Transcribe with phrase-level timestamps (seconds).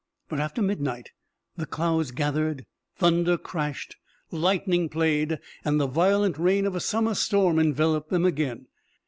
[0.29, 1.11] But after midnight
[1.57, 2.65] the clouds gathered,
[2.95, 3.97] thunder crashed,
[4.31, 8.65] lightning played and the violent rain of a summer storm enveloped them again.